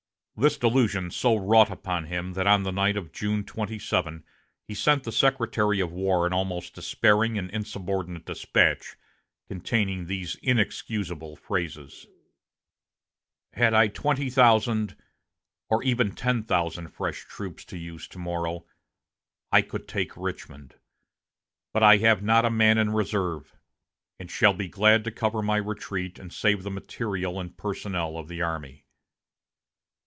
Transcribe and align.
This 0.37 0.57
delusion 0.57 1.11
so 1.11 1.35
wrought 1.35 1.69
upon 1.69 2.05
him 2.05 2.33
that 2.33 2.47
on 2.47 2.63
the 2.63 2.71
night 2.71 2.97
of 2.97 3.11
June 3.11 3.43
27 3.43 4.23
he 4.67 4.73
sent 4.73 5.03
the 5.03 5.11
Secretary 5.11 5.79
of 5.79 5.91
War 5.91 6.25
an 6.25 6.33
almost 6.33 6.73
despairing 6.73 7.37
and 7.37 7.47
insubordinate 7.51 8.25
despatch, 8.25 8.95
containing 9.49 10.07
these 10.07 10.37
inexcusable 10.41 11.35
phrases: 11.35 12.07
"Had 13.53 13.75
I 13.75 13.87
twenty 13.87 14.31
thousand 14.31 14.95
or 15.69 15.83
even 15.83 16.15
ten 16.15 16.41
thousand 16.41 16.87
fresh 16.87 17.23
troops 17.27 17.63
to 17.65 17.77
use 17.77 18.07
to 18.07 18.17
morrow, 18.17 18.65
I 19.51 19.61
could 19.61 19.87
take 19.87 20.17
Richmond; 20.17 20.73
but 21.71 21.83
I 21.83 21.97
have 21.97 22.23
not 22.23 22.45
a 22.45 22.49
man 22.49 22.79
in 22.79 22.89
reserve, 22.93 23.55
and 24.17 24.31
shall 24.31 24.55
be 24.55 24.67
glad 24.67 25.03
to 25.03 25.11
cover 25.11 25.43
my 25.43 25.57
retreat 25.57 26.17
and 26.17 26.33
save 26.33 26.63
the 26.63 26.71
material 26.71 27.39
and 27.39 27.55
personnel 27.55 28.17
of 28.17 28.27
the 28.27 28.41
army.... 28.41 28.85